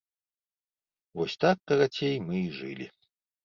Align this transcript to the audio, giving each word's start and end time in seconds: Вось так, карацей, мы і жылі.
Вось 1.21 1.37
так, 1.47 1.57
карацей, 1.73 2.19
мы 2.33 2.43
і 2.43 2.51
жылі. 2.61 2.93